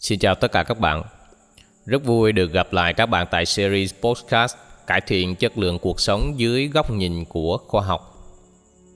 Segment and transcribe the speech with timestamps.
[0.00, 1.02] Xin chào tất cả các bạn.
[1.86, 6.00] Rất vui được gặp lại các bạn tại series podcast cải thiện chất lượng cuộc
[6.00, 8.14] sống dưới góc nhìn của khoa học.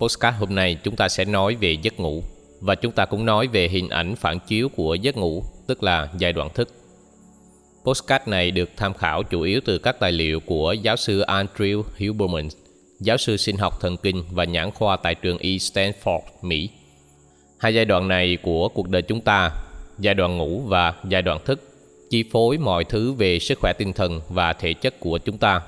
[0.00, 2.22] Podcast hôm nay chúng ta sẽ nói về giấc ngủ
[2.60, 6.08] và chúng ta cũng nói về hình ảnh phản chiếu của giấc ngủ, tức là
[6.18, 6.68] giai đoạn thức.
[7.84, 11.82] Podcast này được tham khảo chủ yếu từ các tài liệu của giáo sư Andrew
[11.98, 12.48] Huberman,
[13.00, 15.48] giáo sư sinh học thần kinh và nhãn khoa tại trường E.
[15.48, 16.70] Stanford, Mỹ.
[17.58, 19.50] Hai giai đoạn này của cuộc đời chúng ta
[19.98, 21.60] giai đoạn ngủ và giai đoạn thức
[22.10, 25.60] chi phối mọi thứ về sức khỏe tinh thần và thể chất của chúng ta.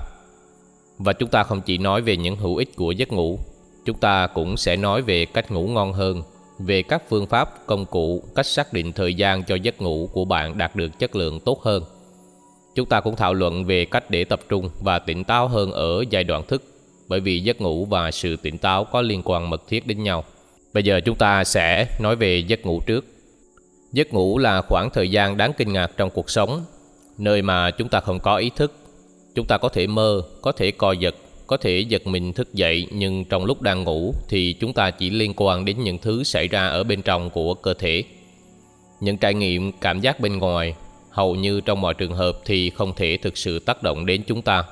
[0.97, 3.39] Và chúng ta không chỉ nói về những hữu ích của giấc ngủ,
[3.85, 6.23] chúng ta cũng sẽ nói về cách ngủ ngon hơn,
[6.59, 10.25] về các phương pháp, công cụ, cách xác định thời gian cho giấc ngủ của
[10.25, 11.83] bạn đạt được chất lượng tốt hơn.
[12.75, 16.03] Chúng ta cũng thảo luận về cách để tập trung và tỉnh táo hơn ở
[16.09, 16.63] giai đoạn thức,
[17.07, 20.23] bởi vì giấc ngủ và sự tỉnh táo có liên quan mật thiết đến nhau.
[20.73, 23.05] Bây giờ chúng ta sẽ nói về giấc ngủ trước.
[23.91, 26.61] Giấc ngủ là khoảng thời gian đáng kinh ngạc trong cuộc sống,
[27.17, 28.73] nơi mà chúng ta không có ý thức.
[29.35, 31.15] Chúng ta có thể mơ, có thể co giật,
[31.47, 35.09] có thể giật mình thức dậy nhưng trong lúc đang ngủ thì chúng ta chỉ
[35.09, 38.03] liên quan đến những thứ xảy ra ở bên trong của cơ thể.
[38.99, 40.75] Những trải nghiệm cảm giác bên ngoài
[41.09, 44.41] hầu như trong mọi trường hợp thì không thể thực sự tác động đến chúng
[44.41, 44.63] ta.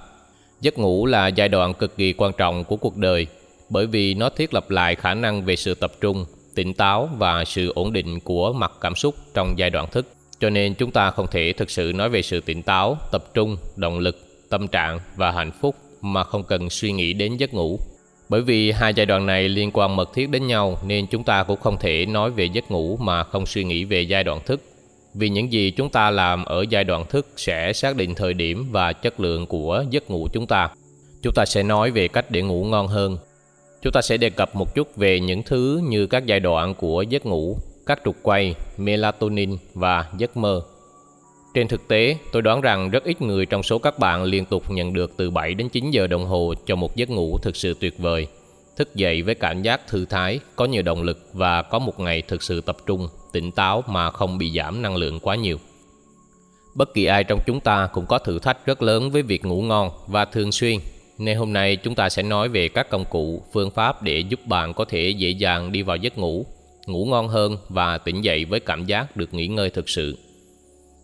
[0.61, 3.27] Giấc ngủ là giai đoạn cực kỳ quan trọng của cuộc đời
[3.69, 7.45] bởi vì nó thiết lập lại khả năng về sự tập trung, tỉnh táo và
[7.45, 10.07] sự ổn định của mặt cảm xúc trong giai đoạn thức.
[10.39, 13.57] Cho nên chúng ta không thể thực sự nói về sự tỉnh táo, tập trung,
[13.75, 14.17] động lực,
[14.49, 17.79] tâm trạng và hạnh phúc mà không cần suy nghĩ đến giấc ngủ.
[18.29, 21.43] Bởi vì hai giai đoạn này liên quan mật thiết đến nhau nên chúng ta
[21.43, 24.61] cũng không thể nói về giấc ngủ mà không suy nghĩ về giai đoạn thức.
[25.13, 28.67] Vì những gì chúng ta làm ở giai đoạn thức sẽ xác định thời điểm
[28.71, 30.69] và chất lượng của giấc ngủ chúng ta.
[31.21, 33.17] Chúng ta sẽ nói về cách để ngủ ngon hơn,
[33.85, 37.01] Chúng ta sẽ đề cập một chút về những thứ như các giai đoạn của
[37.01, 40.61] giấc ngủ, các trục quay, melatonin và giấc mơ.
[41.53, 44.71] Trên thực tế, tôi đoán rằng rất ít người trong số các bạn liên tục
[44.71, 47.73] nhận được từ 7 đến 9 giờ đồng hồ cho một giấc ngủ thực sự
[47.79, 48.27] tuyệt vời.
[48.77, 52.21] Thức dậy với cảm giác thư thái, có nhiều động lực và có một ngày
[52.21, 55.57] thực sự tập trung, tỉnh táo mà không bị giảm năng lượng quá nhiều.
[56.75, 59.61] Bất kỳ ai trong chúng ta cũng có thử thách rất lớn với việc ngủ
[59.61, 60.79] ngon và thường xuyên
[61.17, 64.39] nên hôm nay chúng ta sẽ nói về các công cụ, phương pháp để giúp
[64.45, 66.45] bạn có thể dễ dàng đi vào giấc ngủ,
[66.85, 70.17] ngủ ngon hơn và tỉnh dậy với cảm giác được nghỉ ngơi thực sự.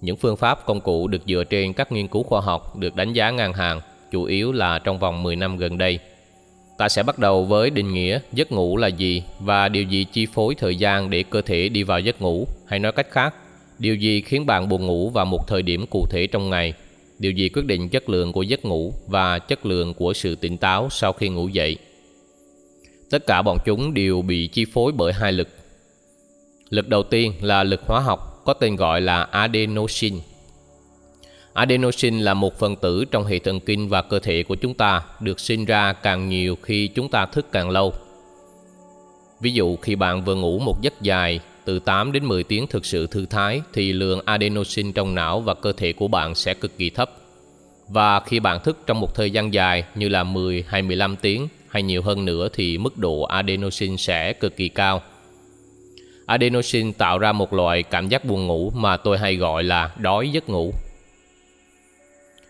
[0.01, 3.13] Những phương pháp công cụ được dựa trên các nghiên cứu khoa học được đánh
[3.13, 5.99] giá ngang hàng, chủ yếu là trong vòng 10 năm gần đây.
[6.77, 10.27] Ta sẽ bắt đầu với định nghĩa giấc ngủ là gì và điều gì chi
[10.33, 13.35] phối thời gian để cơ thể đi vào giấc ngủ, hay nói cách khác,
[13.79, 16.73] điều gì khiến bạn buồn ngủ vào một thời điểm cụ thể trong ngày
[17.21, 20.57] điều gì quyết định chất lượng của giấc ngủ và chất lượng của sự tỉnh
[20.57, 21.77] táo sau khi ngủ dậy.
[23.09, 25.47] Tất cả bọn chúng đều bị chi phối bởi hai lực.
[26.69, 30.17] Lực đầu tiên là lực hóa học, có tên gọi là adenosine.
[31.53, 35.01] Adenosine là một phần tử trong hệ thần kinh và cơ thể của chúng ta,
[35.19, 37.93] được sinh ra càng nhiều khi chúng ta thức càng lâu.
[39.41, 42.85] Ví dụ khi bạn vừa ngủ một giấc dài từ 8 đến 10 tiếng thực
[42.85, 46.77] sự thư thái thì lượng adenosine trong não và cơ thể của bạn sẽ cực
[46.77, 47.11] kỳ thấp.
[47.87, 51.47] Và khi bạn thức trong một thời gian dài như là 10 hay 15 tiếng
[51.67, 55.01] hay nhiều hơn nữa thì mức độ adenosine sẽ cực kỳ cao.
[56.25, 60.29] Adenosine tạo ra một loại cảm giác buồn ngủ mà tôi hay gọi là đói
[60.29, 60.73] giấc ngủ.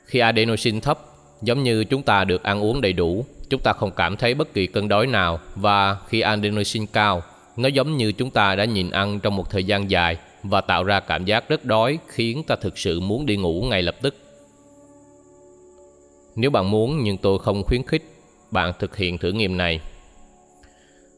[0.06, 1.00] Khi adenosine thấp,
[1.42, 4.54] giống như chúng ta được ăn uống đầy đủ, chúng ta không cảm thấy bất
[4.54, 7.24] kỳ cơn đói nào và khi adenosine cao,
[7.58, 10.84] nó giống như chúng ta đã nhìn ăn trong một thời gian dài và tạo
[10.84, 14.16] ra cảm giác rất đói, khiến ta thực sự muốn đi ngủ ngay lập tức.
[16.36, 18.04] Nếu bạn muốn nhưng tôi không khuyến khích,
[18.52, 19.80] bạn thực hiện thử nghiệm này.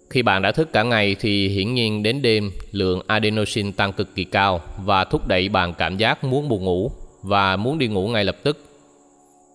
[0.09, 4.15] Khi bạn đã thức cả ngày thì hiển nhiên đến đêm, lượng adenosine tăng cực
[4.15, 6.91] kỳ cao và thúc đẩy bạn cảm giác muốn buồn ngủ
[7.21, 8.65] và muốn đi ngủ ngay lập tức.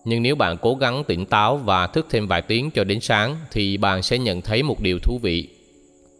[0.05, 3.35] Nhưng nếu bạn cố gắng tỉnh táo và thức thêm vài tiếng cho đến sáng
[3.51, 5.47] thì bạn sẽ nhận thấy một điều thú vị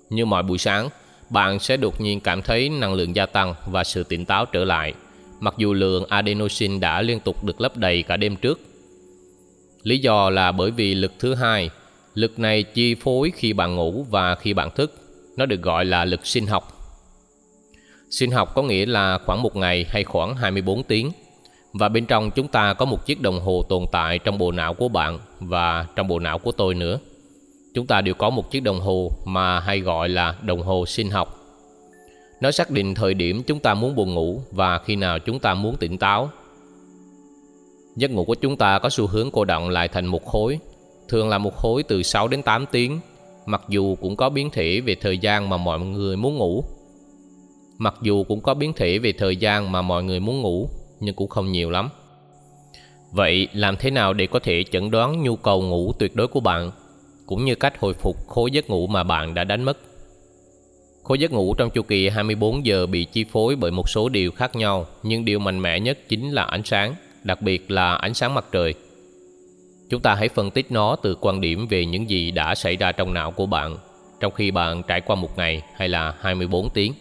[0.10, 0.90] như mọi buổi sáng,
[1.30, 4.66] bạn sẽ đột nhiên cảm thấy năng lượng gia tăng và sự tỉnh táo trở
[4.66, 4.94] lại,
[5.40, 8.60] mặc dù lượng adenosine đã liên tục được lấp đầy cả đêm trước.
[9.84, 11.70] Lý do là bởi vì lực thứ hai,
[12.14, 14.94] lực này chi phối khi bạn ngủ và khi bạn thức,
[15.38, 16.76] nó được gọi là lực sinh học.
[18.10, 21.12] Sinh học có nghĩa là khoảng một ngày hay khoảng 24 tiếng.
[21.74, 24.74] Và bên trong chúng ta có một chiếc đồng hồ tồn tại trong bộ não
[24.74, 27.00] của bạn và trong bộ não của tôi nữa
[27.80, 31.10] chúng ta đều có một chiếc đồng hồ mà hay gọi là đồng hồ sinh
[31.10, 31.40] học.
[32.42, 35.54] Nó xác định thời điểm chúng ta muốn buồn ngủ và khi nào chúng ta
[35.54, 36.30] muốn tỉnh táo.
[37.96, 40.60] Giấc ngủ của chúng ta có xu hướng cô động lại thành một khối,
[41.08, 43.00] thường là một khối từ 6 đến 8 tiếng,
[43.46, 46.64] mặc dù cũng có biến thể về thời gian mà mọi người muốn ngủ.
[47.78, 51.16] Mặc dù cũng có biến thể về thời gian mà mọi người muốn ngủ, nhưng
[51.16, 51.90] cũng không nhiều lắm.
[53.12, 56.40] Vậy làm thế nào để có thể chẩn đoán nhu cầu ngủ tuyệt đối của
[56.40, 56.72] bạn,
[57.30, 59.78] cũng như cách hồi phục khối giấc ngủ mà bạn đã đánh mất?
[61.04, 64.32] Khối giấc ngủ trong chu kỳ 24 giờ bị chi phối bởi một số điều
[64.32, 68.14] khác nhau, nhưng điều mạnh mẽ nhất chính là ánh sáng, đặc biệt là ánh
[68.14, 68.74] sáng mặt trời.
[69.90, 72.92] Chúng ta hãy phân tích nó từ quan điểm về những gì đã xảy ra
[72.92, 73.78] trong não của bạn
[74.20, 76.94] trong khi bạn trải qua một ngày hay là 24 tiếng.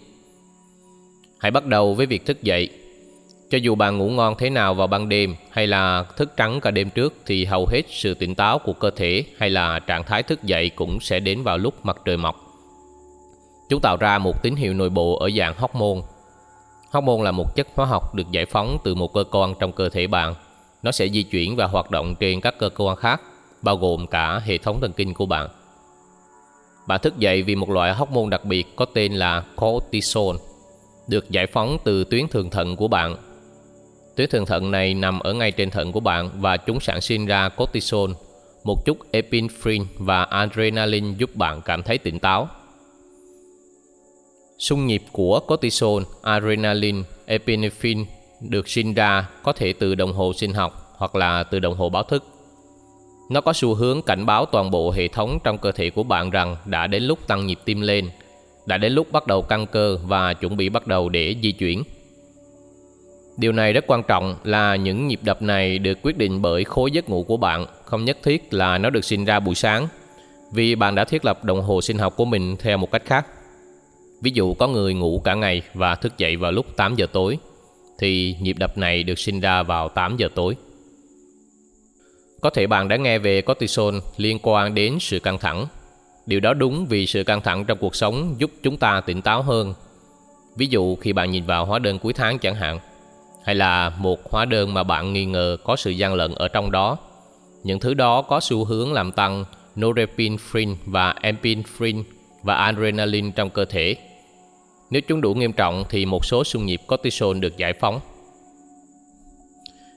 [1.38, 2.68] Hãy bắt đầu với việc thức dậy.
[3.50, 6.70] Cho dù bạn ngủ ngon thế nào vào ban đêm hay là thức trắng cả
[6.70, 10.22] đêm trước thì hầu hết sự tỉnh táo của cơ thể hay là trạng thái
[10.22, 12.36] thức dậy cũng sẽ đến vào lúc mặt trời mọc.
[13.68, 16.00] Chúng tạo ra một tín hiệu nội bộ ở dạng hormone.
[16.90, 19.88] Hormone là một chất hóa học được giải phóng từ một cơ quan trong cơ
[19.88, 20.34] thể bạn.
[20.82, 23.22] Nó sẽ di chuyển và hoạt động trên các cơ quan khác,
[23.62, 25.48] bao gồm cả hệ thống thần kinh của bạn.
[26.86, 30.36] Bạn thức dậy vì một loại hormone đặc biệt có tên là cortisol,
[31.06, 33.16] được giải phóng từ tuyến thượng thận của bạn.
[34.18, 37.26] Tuyến thượng thận này nằm ở ngay trên thận của bạn và chúng sản sinh
[37.26, 38.10] ra cortisol,
[38.64, 42.48] một chút epinephrine và adrenaline giúp bạn cảm thấy tỉnh táo.
[44.58, 48.04] Xung nhịp của cortisol, adrenaline, epinephrine
[48.40, 51.88] được sinh ra có thể từ đồng hồ sinh học hoặc là từ đồng hồ
[51.88, 52.24] báo thức.
[53.30, 56.30] Nó có xu hướng cảnh báo toàn bộ hệ thống trong cơ thể của bạn
[56.30, 58.10] rằng đã đến lúc tăng nhịp tim lên,
[58.66, 61.82] đã đến lúc bắt đầu căng cơ và chuẩn bị bắt đầu để di chuyển.
[63.38, 66.90] Điều này rất quan trọng là những nhịp đập này được quyết định bởi khối
[66.90, 69.88] giấc ngủ của bạn, không nhất thiết là nó được sinh ra buổi sáng,
[70.52, 73.26] vì bạn đã thiết lập đồng hồ sinh học của mình theo một cách khác.
[74.22, 77.38] Ví dụ có người ngủ cả ngày và thức dậy vào lúc 8 giờ tối,
[77.98, 80.56] thì nhịp đập này được sinh ra vào 8 giờ tối.
[82.40, 85.66] Có thể bạn đã nghe về cortisol liên quan đến sự căng thẳng.
[86.26, 89.42] Điều đó đúng vì sự căng thẳng trong cuộc sống giúp chúng ta tỉnh táo
[89.42, 89.74] hơn.
[90.56, 92.78] Ví dụ khi bạn nhìn vào hóa đơn cuối tháng chẳng hạn,
[93.44, 96.70] hay là một hóa đơn mà bạn nghi ngờ có sự gian lận ở trong
[96.70, 96.96] đó.
[97.62, 99.44] Những thứ đó có xu hướng làm tăng
[99.80, 102.02] norepinephrine và epinephrine
[102.42, 103.96] và adrenaline trong cơ thể.
[104.90, 108.00] Nếu chúng đủ nghiêm trọng thì một số xung nhịp cortisol được giải phóng.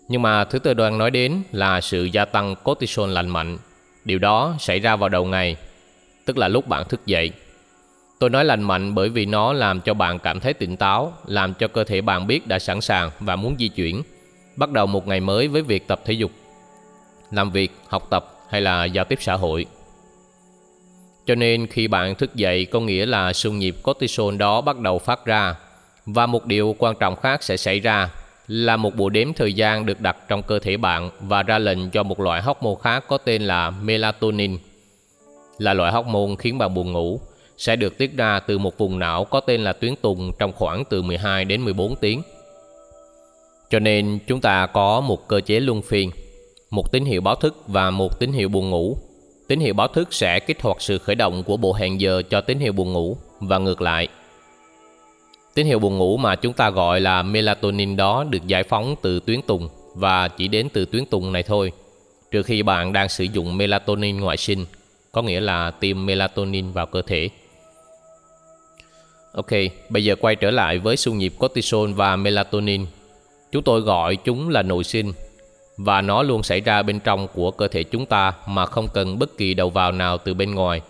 [0.07, 3.57] Nhưng mà thứ tôi đang nói đến là sự gia tăng cortisol lành mạnh.
[4.05, 5.55] Điều đó xảy ra vào đầu ngày,
[6.25, 7.31] tức là lúc bạn thức dậy.
[8.21, 11.53] Tôi nói lành mạnh bởi vì nó làm cho bạn cảm thấy tỉnh táo, làm
[11.53, 14.01] cho cơ thể bạn biết đã sẵn sàng và muốn di chuyển,
[14.56, 16.31] bắt đầu một ngày mới với việc tập thể dục,
[17.31, 19.65] làm việc, học tập hay là giao tiếp xã hội.
[21.25, 25.00] Cho nên khi bạn thức dậy có nghĩa là xung nhịp cortisol đó bắt đầu
[25.00, 25.56] phát ra
[26.06, 28.09] và một điều quan trọng khác sẽ xảy ra
[28.47, 31.89] là một bộ đếm thời gian được đặt trong cơ thể bạn và ra lệnh
[31.89, 34.57] cho một loại hormone khác có tên là melatonin.
[35.57, 37.21] Là loại hormone khiến bạn buồn ngủ,
[37.62, 40.84] sẽ được tiết ra từ một vùng não có tên là tuyến tùng trong khoảng
[40.86, 42.22] từ 12 đến 14 tiếng.
[43.69, 46.12] Cho nên chúng ta có một cơ chế luân phiên,
[46.69, 48.98] một tín hiệu báo thức và một tín hiệu buồn ngủ.
[49.48, 52.42] Tín hiệu báo thức sẽ kích hoạt sự khởi động của bộ hẹn giờ cho
[52.42, 54.08] tín hiệu buồn ngủ và ngược lại.
[55.54, 59.19] Tín hiệu buồn ngủ mà chúng ta gọi là melatonin đó được giải phóng từ
[59.19, 61.72] tuyến tùng và chỉ đến từ tuyến tùng này thôi,
[62.31, 64.66] trừ khi bạn đang sử dụng melatonin ngoại sinh,
[65.12, 67.30] có nghĩa là tiêm melatonin vào cơ thể.
[69.31, 69.50] Ok,
[69.89, 72.86] bây giờ quay trở lại với xung nhịp cortisol và melatonin.
[73.51, 75.13] Chúng tôi gọi chúng là nội sinh
[75.77, 79.20] và nó luôn xảy ra bên trong của cơ thể chúng ta mà không cần
[79.20, 80.82] bất kỳ đầu vào nào từ bên ngoài.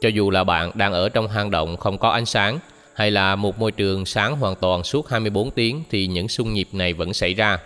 [0.00, 2.58] Cho dù là bạn đang ở trong hang động không có ánh sáng
[2.94, 6.68] hay là một môi trường sáng hoàn toàn suốt 24 tiếng thì những xung nhịp
[6.72, 7.58] này vẫn xảy ra.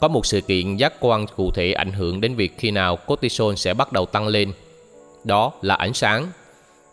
[0.00, 3.54] Có một sự kiện giác quan cụ thể ảnh hưởng đến việc khi nào cortisol
[3.54, 4.52] sẽ bắt đầu tăng lên.
[5.24, 6.26] Đó là ánh sáng.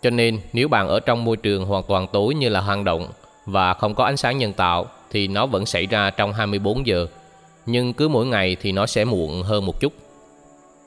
[0.01, 3.07] Cho nên nếu bạn ở trong môi trường hoàn toàn tối như là hang động
[3.45, 7.07] và không có ánh sáng nhân tạo thì nó vẫn xảy ra trong 24 giờ.
[7.65, 9.93] Nhưng cứ mỗi ngày thì nó sẽ muộn hơn một chút.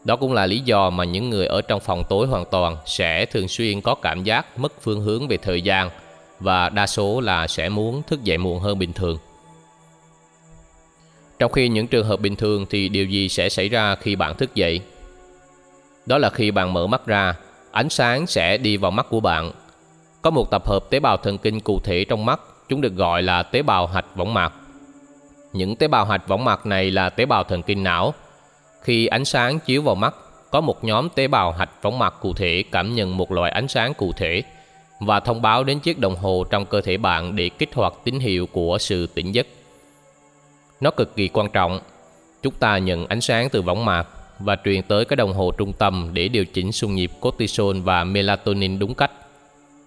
[0.04, 3.26] Đó cũng là lý do mà những người ở trong phòng tối hoàn toàn sẽ
[3.26, 5.90] thường xuyên có cảm giác mất phương hướng về thời gian–
[6.40, 9.18] và đa số là sẽ muốn thức dậy muộn hơn bình thường.
[11.38, 14.36] Trong khi những trường hợp bình thường thì điều gì sẽ xảy ra khi bạn
[14.36, 14.80] thức dậy?
[16.06, 17.34] Đó là khi bạn mở mắt ra,
[17.74, 19.52] ánh sáng sẽ đi vào mắt của bạn.
[20.22, 23.22] Có một tập hợp tế bào thần kinh cụ thể trong mắt, chúng được gọi
[23.22, 24.52] là tế bào hạch võng mạc.
[25.52, 28.14] Những tế bào hạch võng mạc này là tế bào thần kinh não.
[28.82, 30.14] Khi ánh sáng chiếu vào mắt,
[30.50, 33.68] có một nhóm tế bào hạch võng mạc cụ thể cảm nhận một loại ánh
[33.68, 34.42] sáng cụ thể–
[35.00, 38.18] và thông báo đến chiếc đồng hồ trong cơ thể bạn để kích hoạt tín
[38.18, 39.46] hiệu của sự tỉnh giấc.
[40.80, 41.80] Nó cực kỳ quan trọng.
[42.42, 45.72] Chúng ta nhận ánh sáng từ võng mạc và truyền tới cái đồng hồ trung
[45.72, 49.10] tâm để điều chỉnh xung nhịp cortisol và melatonin đúng cách.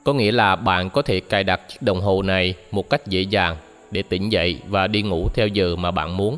[0.03, 3.21] Có nghĩa là bạn có thể cài đặt chiếc đồng hồ này một cách dễ
[3.21, 3.55] dàng
[3.91, 6.37] để tỉnh dậy và đi ngủ theo giờ mà bạn muốn.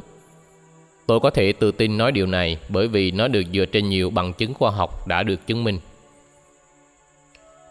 [1.07, 4.09] Tôi có thể tự tin nói điều này bởi vì nó được dựa trên nhiều
[4.09, 5.79] bằng chứng khoa học đã được chứng minh.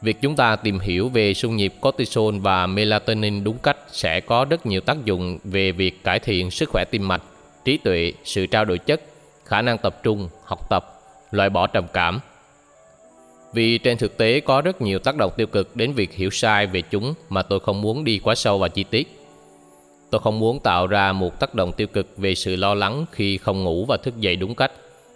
[0.02, 4.44] Việc chúng ta tìm hiểu về xung nhịp cortisol và melatonin đúng cách sẽ có
[4.44, 7.22] rất nhiều tác dụng về việc cải thiện sức khỏe tim mạch,
[7.64, 9.02] trí tuệ, sự trao đổi chất,
[9.48, 11.00] khả năng tập trung, học tập,
[11.30, 12.20] loại bỏ trầm cảm.
[13.52, 16.66] Vì trên thực tế có rất nhiều tác động tiêu cực đến việc hiểu sai
[16.66, 19.18] về chúng mà tôi không muốn đi quá sâu vào chi tiết.
[20.10, 23.38] Tôi không muốn tạo ra một tác động tiêu cực về sự lo lắng khi
[23.38, 24.72] không ngủ và thức dậy đúng cách,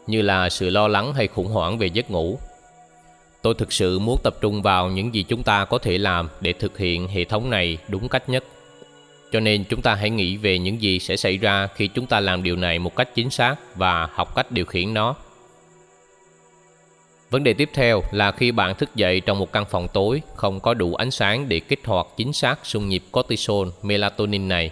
[0.07, 2.39] như là sự lo lắng hay khủng hoảng về giấc ngủ.
[3.43, 6.53] Tôi thực sự muốn tập trung vào những gì chúng ta có thể làm để
[6.53, 8.45] thực hiện hệ thống này đúng cách nhất.
[9.33, 12.21] Cho nên chúng ta hãy nghĩ về những gì sẽ xảy ra khi chúng ta
[12.21, 15.15] làm điều này một cách chính xác và học cách điều khiển nó.
[17.31, 20.61] Vấn đề tiếp theo là khi bạn thức dậy trong một căn phòng tối không
[20.61, 24.71] có đủ ánh sáng để kích hoạt chính xác xung nhịp cortisol, melatonin này.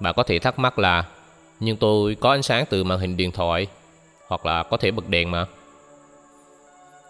[0.00, 1.04] Bạn có thể thắc mắc là
[1.60, 3.66] nhưng tôi có ánh sáng từ màn hình điện thoại
[4.26, 5.46] hoặc là có thể bật đèn mà.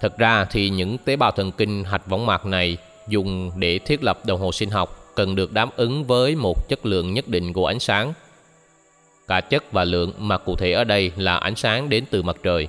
[0.00, 2.76] Thực ra thì những tế bào thần kinh hạch võng mạc này
[3.08, 6.86] dùng để thiết lập đồng hồ sinh học cần được đáp ứng với một chất
[6.86, 8.12] lượng nhất định của ánh sáng.
[9.28, 12.36] Cả chất và lượng mà cụ thể ở đây là ánh sáng đến từ mặt
[12.42, 12.68] trời.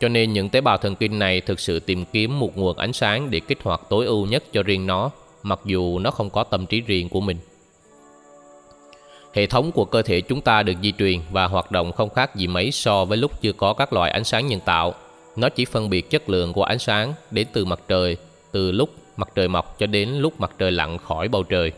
[0.00, 2.92] Cho nên những tế bào thần kinh này thực sự tìm kiếm một nguồn ánh
[2.92, 5.10] sáng để kích hoạt tối ưu nhất cho riêng nó,
[5.42, 7.36] mặc dù nó không có tâm trí riêng của mình.
[9.34, 12.36] Hệ thống của cơ thể chúng ta được di truyền và hoạt động không khác
[12.36, 14.94] gì mấy so với lúc chưa có các loại ánh sáng nhân tạo.
[15.36, 18.16] Nó chỉ phân biệt chất lượng của ánh sáng đến từ mặt trời,
[18.52, 21.72] từ lúc mặt trời mọc cho đến lúc mặt trời lặn khỏi bầu trời.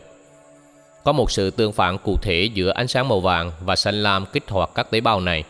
[1.03, 4.25] Có một sự tương phản cụ thể giữa ánh sáng màu vàng và xanh lam
[4.25, 5.43] kích hoạt các tế bào này.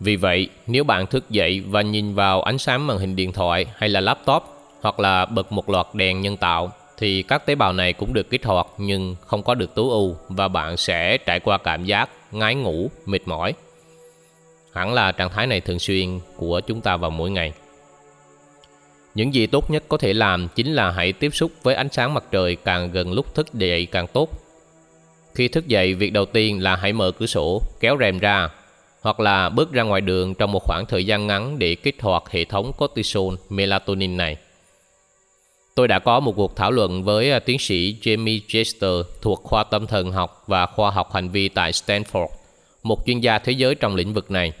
[0.00, 3.66] Vì vậy, nếu bạn thức dậy và nhìn vào ánh sáng màn hình điện thoại
[3.76, 4.42] hay là laptop
[4.80, 8.30] hoặc là bật một loạt đèn nhân tạo thì các tế bào này cũng được
[8.30, 12.10] kích hoạt nhưng không có được tối ưu và bạn sẽ trải qua cảm giác
[12.32, 13.54] ngái ngủ, mệt mỏi.
[14.74, 17.52] Hẳn là trạng thái này thường xuyên của chúng ta vào mỗi ngày.
[19.14, 22.14] Những gì tốt nhất có thể làm chính là hãy tiếp xúc với ánh sáng
[22.14, 24.30] mặt trời càng gần lúc thức dậy càng tốt.
[25.34, 28.48] Khi thức dậy, việc đầu tiên là hãy mở cửa sổ, kéo rèm ra
[29.00, 32.30] hoặc là bước ra ngoài đường trong một khoảng thời gian ngắn để kích hoạt
[32.30, 34.36] hệ thống cortisol melatonin này.
[35.74, 38.90] Tôi đã có một cuộc thảo luận với à, tiến sĩ Jamie Chester
[39.22, 42.28] thuộc khoa tâm thần học và khoa học hành vi tại Stanford,
[42.82, 44.52] một chuyên gia thế giới trong lĩnh vực này.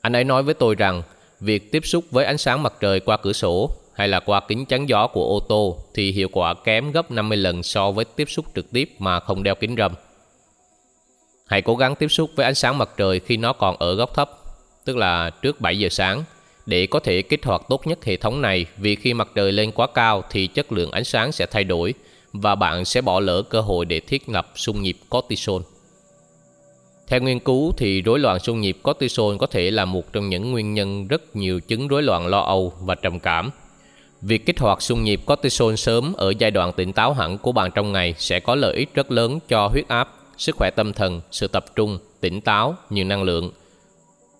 [0.00, 1.02] Anh ấy nói với tôi rằng
[1.40, 4.66] việc tiếp xúc với ánh sáng mặt trời qua cửa sổ hay là qua kính
[4.66, 8.30] chắn gió của ô tô thì hiệu quả kém gấp 50 lần so với tiếp
[8.30, 9.92] xúc trực tiếp mà không đeo kính râm.
[11.46, 14.14] Hãy cố gắng tiếp xúc với ánh sáng mặt trời khi nó còn ở góc
[14.14, 14.30] thấp,
[14.84, 16.24] tức là trước 7 giờ sáng,
[16.66, 19.72] để có thể kích hoạt tốt nhất hệ thống này vì khi mặt trời lên
[19.72, 21.94] quá cao thì chất lượng ánh sáng sẽ thay đổi
[22.32, 25.62] và bạn sẽ bỏ lỡ cơ hội để thiết lập xung nhịp cortisol.
[27.08, 30.50] Theo nghiên cứu thì rối loạn xung nhịp cortisol có thể là một trong những
[30.50, 33.50] nguyên nhân rất nhiều chứng rối loạn lo âu và trầm cảm.
[34.22, 37.70] Việc kích hoạt xung nhịp cortisol sớm ở giai đoạn tỉnh táo hẳn của bạn
[37.74, 41.20] trong ngày sẽ có lợi ích rất lớn cho huyết áp, sức khỏe tâm thần,
[41.30, 43.50] sự tập trung, tỉnh táo, nhiều năng lượng.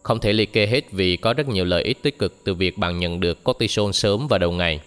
[0.02, 2.78] Không thể liệt kê hết vì có rất nhiều lợi ích tích cực từ việc
[2.78, 4.80] bạn nhận được cortisol sớm vào đầu ngày.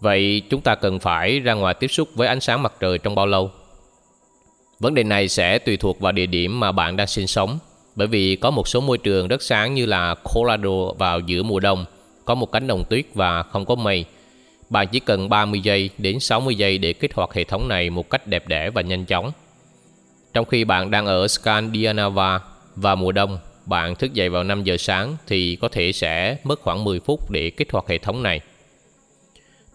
[0.00, 3.14] Vậy chúng ta cần phải ra ngoài tiếp xúc với ánh sáng mặt trời trong
[3.14, 3.50] bao lâu?
[4.82, 7.58] Vấn đề này sẽ tùy thuộc vào địa điểm mà bạn đang sinh sống,
[7.96, 11.60] bởi vì có một số môi trường rất sáng như là Colorado vào giữa mùa
[11.60, 11.84] đông,
[12.24, 14.04] có một cánh đồng tuyết và không có mây.
[14.70, 18.10] Bạn chỉ cần 30 giây đến 60 giây để kích hoạt hệ thống này một
[18.10, 19.32] cách đẹp đẽ và nhanh chóng.
[20.32, 22.38] Trong khi bạn đang ở Scandinavia
[22.76, 26.60] và mùa đông, bạn thức dậy vào 5 giờ sáng thì có thể sẽ mất
[26.60, 28.40] khoảng 10 phút để kích hoạt hệ thống này.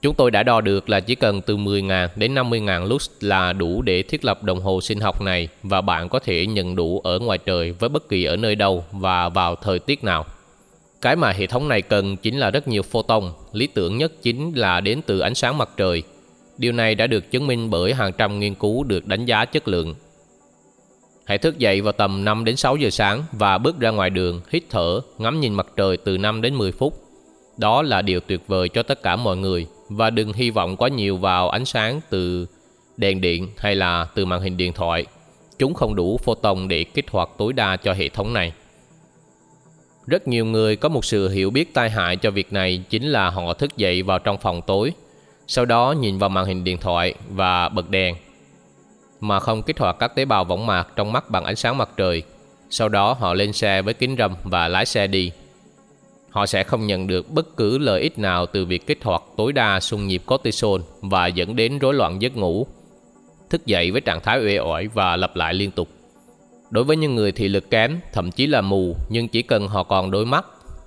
[0.02, 3.82] Chúng tôi đã đo được là chỉ cần từ 10.000 đến 50.000 lux là đủ
[3.82, 7.20] để thiết lập đồng hồ sinh học này và bạn có thể nhận đủ ở
[7.20, 10.26] ngoài trời với bất kỳ ở nơi đâu và vào thời tiết nào.
[11.02, 13.24] Cái mà hệ thống này cần chính là rất nhiều photon,
[13.54, 16.04] lý tưởng nhất chính là đến từ ánh sáng mặt trời.
[16.58, 19.68] Điều này đã được chứng minh bởi hàng trăm nghiên cứu được đánh giá chất
[19.68, 19.96] lượng.
[21.26, 24.42] Hãy thức dậy vào tầm 5 đến 6 giờ sáng và bước ra ngoài đường,
[24.50, 27.07] hít thở, ngắm nhìn mặt trời từ 5 đến 10 phút.
[27.58, 30.90] Đó là điều tuyệt vời cho tất cả mọi người và đừng hy vọng quá
[30.90, 32.48] nhiều vào ánh sáng từ
[32.98, 35.06] đèn điện hay là từ màn hình điện thoại.
[35.60, 38.54] Chúng không đủ photon để kích hoạt tối đa cho hệ thống này.
[40.08, 43.30] Rất nhiều người có một sự hiểu biết tai hại cho việc này chính là
[43.30, 44.94] họ thức dậy vào trong phòng tối,
[45.48, 48.16] sau đó nhìn vào màn hình điện thoại và bật đèn,
[49.20, 51.90] mà không kích hoạt các tế bào võng mạc trong mắt bằng ánh sáng mặt
[51.98, 52.24] trời.
[52.70, 55.32] Sau đó họ lên xe với kính râm và lái xe đi
[56.38, 59.54] họ sẽ không nhận được bất cứ lợi ích nào từ việc kích hoạt tối
[59.54, 62.68] đa xung nhịp cortisol và dẫn đến rối loạn giấc ngủ,
[63.50, 65.88] thức dậy với trạng thái uể oải và lặp lại liên tục.
[66.70, 69.84] Đối với những người thị lực kém, thậm chí là mù nhưng chỉ cần họ
[69.84, 70.46] còn đôi mắt,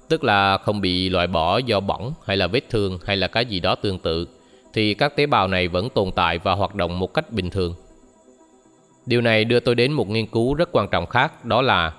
[0.09, 3.47] tức là không bị loại bỏ do bỏng hay là vết thương hay là cái
[3.47, 4.29] gì đó tương tự,
[4.73, 7.75] thì các tế bào này vẫn tồn tại và hoạt động một cách bình thường.
[9.07, 11.93] Điều này đưa tôi đến một nghiên cứu rất quan trọng khác, đó là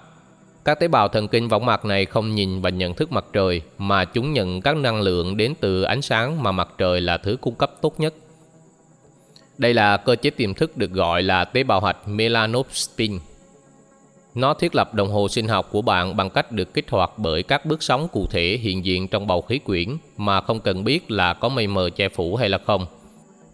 [0.66, 3.62] các tế bào thần kinh võng mạc này không nhìn và nhận thức mặt trời
[3.78, 7.38] mà chúng nhận các năng lượng đến từ ánh sáng mà mặt trời là thứ
[7.42, 8.14] cung cấp tốt nhất.
[9.58, 13.20] Đây là cơ chế tiềm thức được gọi là tế bào hạch melanopsin.
[14.36, 17.44] Nó thiết lập đồng hồ sinh học của bạn bằng cách được kích hoạt bởi
[17.44, 21.12] các bước sóng cụ thể hiện diện trong bầu khí quyển mà không cần biết
[21.12, 22.86] là có mây mờ che phủ hay là không.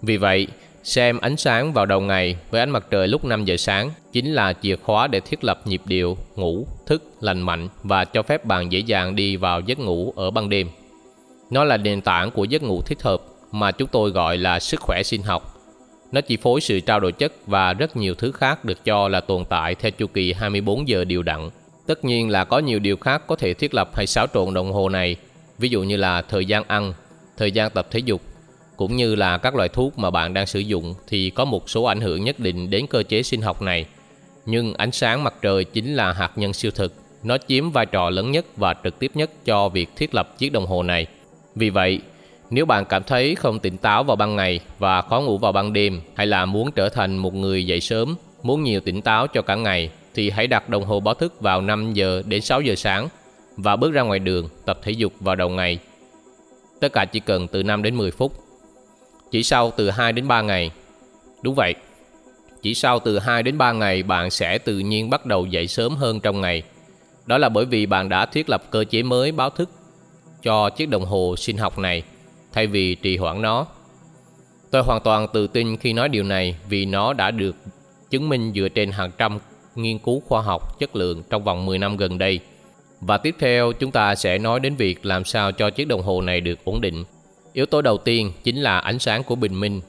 [0.01, 0.47] Vì vậy,
[0.87, 4.33] Xem ánh sáng vào đầu ngày với ánh mặt trời lúc 5 giờ sáng chính
[4.33, 8.45] là chìa khóa để thiết lập nhịp điệu, ngủ, thức, lành mạnh và cho phép
[8.45, 10.67] bạn dễ dàng đi vào giấc ngủ ở ban đêm.
[11.49, 14.79] Nó là nền tảng của giấc ngủ thích hợp mà chúng tôi gọi là sức
[14.79, 15.55] khỏe sinh học.
[16.11, 19.21] Nó chi phối sự trao đổi chất và rất nhiều thứ khác được cho là
[19.21, 21.49] tồn tại theo chu kỳ 24 giờ điều đặn.
[21.87, 24.71] Tất nhiên là có nhiều điều khác có thể thiết lập hay xáo trộn đồng
[24.71, 25.15] hồ này,
[25.57, 26.93] ví dụ như là thời gian ăn,
[27.37, 28.21] thời gian tập thể dục
[28.77, 31.83] cũng như là các loại thuốc mà bạn đang sử dụng thì có một số
[31.83, 33.85] ảnh hưởng nhất định đến cơ chế sinh học này.
[34.45, 36.93] Nhưng ánh sáng mặt trời chính là hạt nhân siêu thực,
[37.23, 40.51] nó chiếm vai trò lớn nhất và trực tiếp nhất cho việc thiết lập chiếc
[40.51, 41.05] đồng hồ này.
[41.55, 42.01] Vì vậy,
[42.49, 45.73] nếu bạn cảm thấy không tỉnh táo vào ban ngày và khó ngủ vào ban
[45.73, 49.41] đêm hay là muốn trở thành một người dậy sớm, muốn nhiều tỉnh táo cho
[49.41, 52.75] cả ngày thì hãy đặt đồng hồ báo thức vào 5 giờ đến 6 giờ
[52.75, 53.07] sáng
[53.57, 55.79] và bước ra ngoài đường tập thể dục vào đầu ngày.
[56.79, 58.46] Tất cả chỉ cần từ 5 đến 10 phút
[59.31, 60.71] chỉ sau từ 2 đến 3 ngày.
[61.41, 61.73] Đúng vậy.
[62.61, 65.95] Chỉ sau từ 2 đến 3 ngày, bạn sẽ tự nhiên bắt đầu dậy sớm
[65.95, 66.63] hơn trong ngày.
[67.25, 69.69] Đó là bởi vì bạn đã thiết lập cơ chế mới báo thức
[70.43, 72.03] cho chiếc đồng hồ sinh học này,
[72.53, 73.65] thay vì trì hoãn nó.
[74.71, 77.55] Tôi hoàn toàn tự tin khi nói điều này vì nó đã được
[78.09, 79.39] chứng minh dựa trên hàng trăm
[79.75, 82.39] nghiên cứu khoa học chất lượng trong vòng 10 năm gần đây.
[83.01, 86.21] Và tiếp theo, chúng ta sẽ nói đến việc làm sao cho chiếc đồng hồ
[86.21, 87.03] này được ổn định.
[87.57, 89.81] Yếu tố đầu tiên chính là ánh sáng của bình minh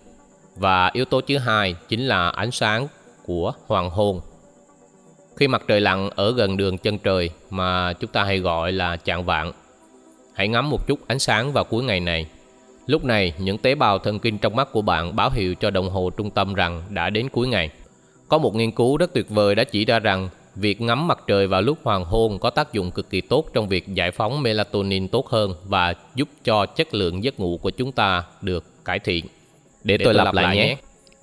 [0.57, 2.88] và yếu tố thứ hai chính là ánh sáng
[3.26, 4.20] của hoàng hôn.
[5.37, 8.96] Khi mặt trời lặn ở gần đường chân trời mà chúng ta hay gọi là
[8.96, 9.52] chạng vạn,
[10.35, 12.26] hãy ngắm một chút ánh sáng vào cuối ngày này.
[12.87, 15.90] Lúc này, những tế bào thần kinh trong mắt của bạn báo hiệu cho đồng
[15.90, 17.70] hồ trung tâm rằng đã đến cuối ngày.
[18.28, 20.28] Có một nghiên cứu rất tuyệt vời đã chỉ ra rằng
[20.60, 23.68] Việc ngắm mặt trời vào lúc hoàng hôn có tác dụng cực kỳ tốt trong
[23.68, 27.92] việc giải phóng melatonin tốt hơn và giúp cho chất lượng giấc ngủ của chúng
[27.92, 29.24] ta được cải thiện.
[29.84, 30.76] Để, Để tôi, tôi lặp lại, nhé.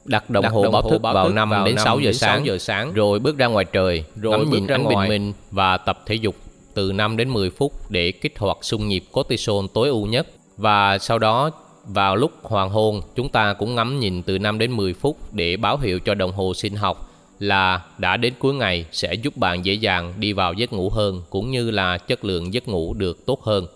[0.06, 2.58] Đặt đồng, Đặt hồ, đồng báo thức vào 5 vào đến 6 giờ sáng, giờ
[2.58, 6.16] sáng, rồi bước ra ngoài trời, rồi ngắm nhìn ánh bình minh và tập thể
[6.16, 6.36] dục
[6.74, 10.28] từ 5 đến 10 phút để kích hoạt xung nhịp cortisol tối ưu nhất.
[10.58, 11.52] Và sau đó
[11.86, 15.58] vào lúc hoàng hôn, chúng ta cũng ngắm nhìn từ 5 đến 10 phút để
[15.58, 17.05] báo hiệu cho đồng hồ sinh học
[17.40, 21.22] là đã đến cuối ngày sẽ giúp bạn dễ dàng đi vào giấc ngủ hơn
[21.30, 23.68] cũng như là chất lượng giấc ngủ được tốt hơn.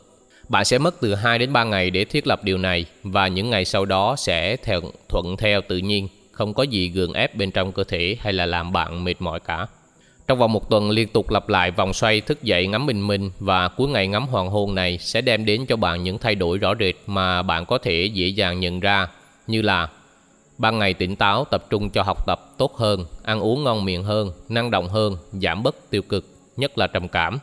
[0.49, 3.49] Bạn sẽ mất từ 2 đến 3 ngày để thiết lập điều này và những
[3.49, 7.51] ngày sau đó sẽ theo thuận theo tự nhiên, không có gì gượng ép bên
[7.51, 9.67] trong cơ thể hay là làm bạn mệt mỏi cả.
[10.27, 13.31] Trong vòng một tuần liên tục lặp lại vòng xoay thức dậy ngắm bình minh
[13.39, 16.57] và cuối ngày ngắm hoàng hôn này sẽ đem đến cho bạn những thay đổi
[16.57, 19.07] rõ rệt mà bạn có thể dễ dàng nhận ra
[19.47, 19.87] như là
[20.59, 24.03] Ban ngày tỉnh táo tập trung cho học tập tốt hơn, ăn uống ngon miệng
[24.03, 26.25] hơn, năng động hơn, giảm bớt tiêu cực,
[26.57, 27.39] nhất là trầm cảm.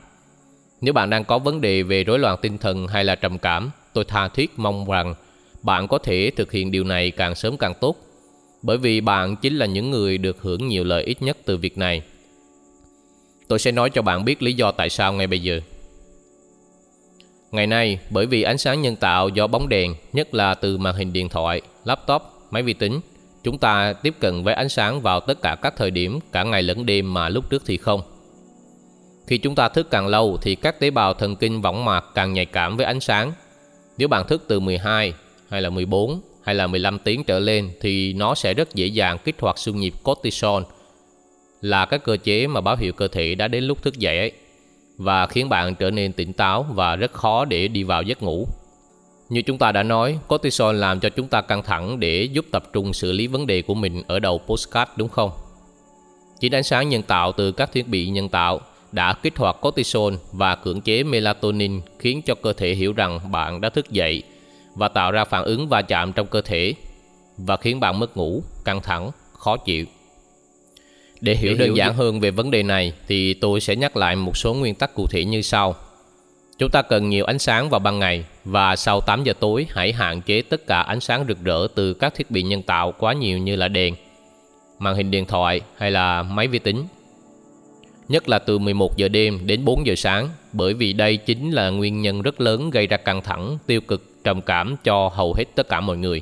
[0.81, 3.70] Nếu bạn đang có vấn đề về rối loạn tinh thần hay là trầm cảm,
[3.92, 5.14] tôi tha thiết mong rằng
[5.62, 7.96] bạn có thể thực hiện điều này càng sớm càng tốt,
[8.62, 11.79] bởi vì bạn chính là những người được hưởng nhiều lợi ích nhất từ việc
[11.79, 12.02] này.
[13.48, 15.61] Tôi sẽ nói cho bạn biết lý do tại sao ngay bây giờ.
[17.50, 20.94] Ngày nay, bởi vì ánh sáng nhân tạo do bóng đèn, nhất là từ màn
[20.94, 23.01] hình điện thoại, laptop máy vi tính,
[23.43, 26.63] chúng ta tiếp cận với ánh sáng vào tất cả các thời điểm cả ngày
[26.63, 28.01] lẫn đêm mà lúc trước thì không.
[29.27, 32.33] Khi chúng ta thức càng lâu thì các tế bào thần kinh võng mạc càng
[32.33, 33.33] nhạy cảm với ánh sáng.
[33.99, 35.13] Nếu bạn thức từ 12
[35.49, 39.19] hay là 14 hay là 15 tiếng trở lên thì nó sẽ rất dễ dàng
[39.25, 40.63] kích hoạt xung nhịp cortisol
[41.61, 44.33] là các cơ chế mà báo hiệu cơ thể đã đến lúc thức dậy ấy
[44.97, 48.47] và khiến bạn trở nên tỉnh táo và rất khó để đi vào giấc ngủ.
[49.29, 52.65] Như chúng ta đã nói, cortisol làm cho chúng ta căng thẳng để giúp tập
[52.73, 55.31] trung xử lý vấn đề của mình ở đầu postcard đúng không?
[56.41, 58.61] Chính ánh sáng nhân tạo từ các thiết bị nhân tạo
[58.93, 63.61] đã kích hoạt cortisol và cưỡng chế melatonin khiến cho cơ thể hiểu rằng bạn
[63.61, 64.23] đã thức dậy
[64.75, 66.75] và tạo ra phản ứng va chạm trong cơ thể
[67.39, 69.87] và khiến bạn mất ngủ, căng thẳng, khó chịu.
[71.21, 74.37] Để hiểu đơn giản hơn về vấn đề này thì tôi sẽ nhắc lại một
[74.37, 75.75] số nguyên tắc cụ thể như sau.
[76.59, 79.92] Chúng ta cần nhiều ánh sáng vào ban ngày và sau 8 giờ tối hãy
[79.92, 83.12] hạn chế tất cả ánh sáng rực rỡ từ các thiết bị nhân tạo quá
[83.12, 83.95] nhiều như là đèn,
[84.79, 86.85] màn hình điện thoại hay là máy vi tính.
[88.09, 91.71] Nhất là từ 11 giờ đêm đến 4 giờ sáng bởi vì đây chính là
[91.71, 95.45] nguyên nhân rất lớn gây ra căng thẳng, tiêu cực, trầm cảm cho hầu hết
[95.55, 96.21] tất cả mọi người.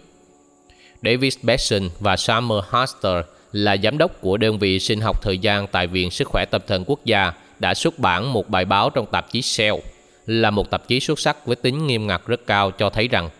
[1.02, 5.66] David Besson và Summer Haster là giám đốc của đơn vị sinh học thời gian
[5.66, 9.06] tại Viện Sức khỏe Tâm thần Quốc gia đã xuất bản một bài báo trong
[9.06, 9.76] tạp chí Cell
[10.26, 13.30] là một tạp chí xuất sắc với tính nghiêm ngặt rất cao cho thấy rằng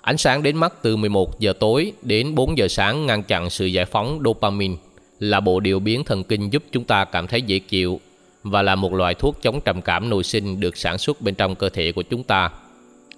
[0.00, 3.66] ánh sáng đến mắt từ 11 giờ tối đến 4 giờ sáng ngăn chặn sự
[3.66, 4.76] giải phóng dopamine
[5.20, 8.00] là bộ điều biến thần kinh giúp chúng ta cảm thấy dễ chịu
[8.42, 11.54] và là một loại thuốc chống trầm cảm nội sinh được sản xuất bên trong
[11.54, 12.50] cơ thể của chúng ta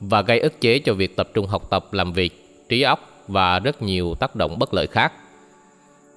[0.01, 3.59] và gây ức chế cho việc tập trung học tập, làm việc, trí óc và
[3.59, 5.13] rất nhiều tác động bất lợi khác.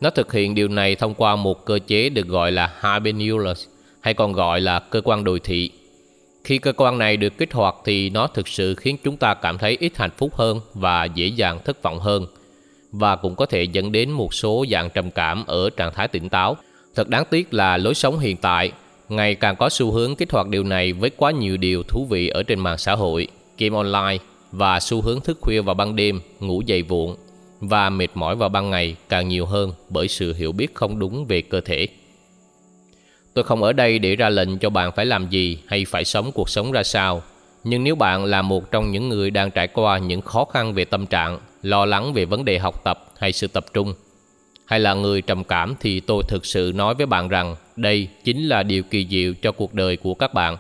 [0.02, 3.68] Nó thực hiện điều này thông qua một cơ chế được gọi là habenulus
[4.02, 5.72] hay còn gọi là cơ quan đồi thị
[6.44, 9.58] khi cơ quan này được kích hoạt thì nó thực sự khiến chúng ta cảm
[9.58, 12.26] thấy ít hạnh phúc hơn và dễ dàng thất vọng hơn
[12.92, 16.30] và cũng có thể dẫn đến một số dạng trầm cảm ở trạng thái tỉnh
[16.30, 16.58] táo.
[16.96, 18.72] Thật đáng tiếc là lối sống hiện tại
[19.10, 22.28] ngày càng có xu hướng kích hoạt điều này với quá nhiều điều thú vị
[22.28, 23.28] ở trên mạng xã hội,
[23.58, 27.16] game online và xu hướng thức khuya vào ban đêm, ngủ dậy muộn
[27.60, 31.26] và mệt mỏi vào ban ngày càng nhiều hơn bởi sự hiểu biết không đúng
[31.26, 31.88] về cơ thể.
[33.34, 36.32] Tôi không ở đây để ra lệnh cho bạn phải làm gì hay phải sống
[36.32, 37.24] cuộc sống ra sao.
[37.64, 40.86] Nhưng nếu bạn là một trong những người đang trải qua những khó khăn về
[40.86, 43.94] tâm trạng, lo lắng về vấn đề học tập hay sự tập trung,
[44.66, 48.48] hay là người trầm cảm thì tôi thực sự nói với bạn rằng đây chính
[48.48, 50.58] là điều kỳ diệu cho cuộc đời của các bạn.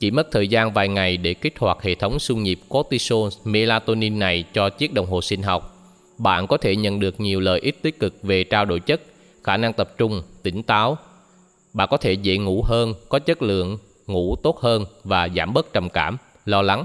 [0.00, 4.18] Chỉ mất thời gian vài ngày để kích hoạt hệ thống xung nhịp cortisol melatonin
[4.18, 5.76] này cho chiếc đồng hồ sinh học.
[6.18, 9.00] Bạn có thể nhận được nhiều lợi ích tích cực về trao đổi chất,
[9.44, 10.98] khả năng tập trung, tỉnh táo,
[11.72, 15.72] bạn có thể dễ ngủ hơn, có chất lượng, ngủ tốt hơn và giảm bớt
[15.72, 16.84] trầm cảm, lo lắng.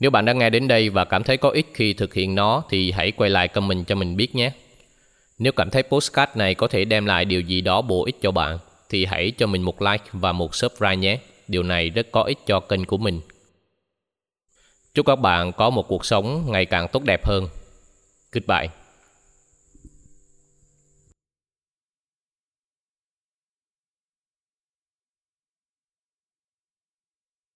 [0.00, 2.62] Nếu bạn đã nghe đến đây và cảm thấy có ích khi thực hiện nó
[2.70, 4.52] thì hãy quay lại comment cho mình biết nhé.
[5.38, 8.30] Nếu cảm thấy postcard này có thể đem lại điều gì đó bổ ích cho
[8.30, 11.18] bạn thì hãy cho mình một like và một subscribe nhé.
[11.48, 13.20] Điều này rất có ích cho kênh của mình.
[14.94, 17.48] Chúc các bạn có một cuộc sống ngày càng tốt đẹp hơn.
[18.32, 18.83] Goodbye.